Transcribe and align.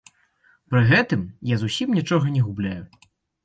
Пры 0.71 0.81
гэтым 0.93 1.21
я 1.53 1.59
зусім 1.67 1.95
нічога 2.01 2.35
не 2.41 2.45
губляю. 2.51 2.83